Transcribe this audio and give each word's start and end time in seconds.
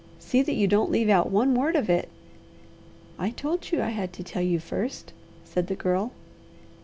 See 0.17 0.41
that 0.41 0.55
you 0.55 0.65
don't 0.67 0.89
leave 0.89 1.09
out 1.09 1.29
one 1.29 1.53
word 1.53 1.75
of 1.75 1.87
it." 1.87 2.09
"I 3.19 3.29
told 3.29 3.71
you 3.71 3.83
I 3.83 3.89
had 3.89 4.11
to 4.13 4.23
tell 4.23 4.41
you 4.41 4.59
first," 4.59 5.13
said 5.45 5.67
the 5.67 5.75
Girl. 5.75 6.11